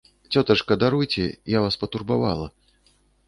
[0.31, 1.27] Цётачка, даруйце,
[1.57, 2.51] я вас патурбавала.